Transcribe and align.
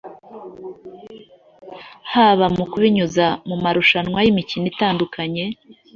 haba 2.13 2.45
mu 2.55 2.63
kubinyuza 2.71 3.25
mu 3.49 3.55
marushwanwa 3.63 4.19
y’imikino 4.25 4.65
itandukanye 4.73 5.43